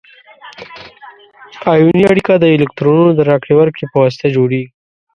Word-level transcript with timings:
ایوني 1.73 2.03
اړیکه 2.11 2.33
د 2.37 2.45
الکترونونو 2.57 3.11
د 3.15 3.19
راکړې 3.29 3.53
ورکړې 3.57 3.85
په 3.91 3.97
واسطه 4.03 4.27
جوړیږي. 4.35 4.69